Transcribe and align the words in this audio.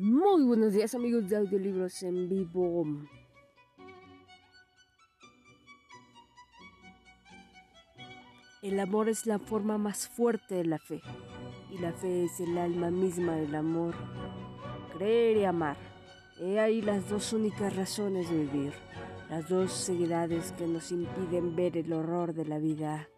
Muy 0.00 0.44
buenos 0.44 0.74
días 0.74 0.94
amigos 0.94 1.28
de 1.28 1.38
audiolibros 1.38 2.04
en 2.04 2.28
vivo. 2.28 2.86
El 8.62 8.78
amor 8.78 9.08
es 9.08 9.26
la 9.26 9.40
forma 9.40 9.76
más 9.76 10.06
fuerte 10.06 10.54
de 10.54 10.66
la 10.66 10.78
fe 10.78 11.02
y 11.72 11.78
la 11.78 11.92
fe 11.92 12.26
es 12.26 12.38
el 12.38 12.56
alma 12.58 12.92
misma 12.92 13.34
del 13.34 13.56
amor. 13.56 13.96
Creer 14.96 15.38
y 15.38 15.44
amar. 15.44 15.76
He 16.38 16.60
ahí 16.60 16.80
las 16.80 17.08
dos 17.08 17.32
únicas 17.32 17.74
razones 17.74 18.30
de 18.30 18.44
vivir, 18.44 18.74
las 19.28 19.48
dos 19.48 19.72
ceguedades 19.72 20.52
que 20.52 20.68
nos 20.68 20.92
impiden 20.92 21.56
ver 21.56 21.76
el 21.76 21.92
horror 21.92 22.34
de 22.34 22.44
la 22.44 22.58
vida. 22.58 23.08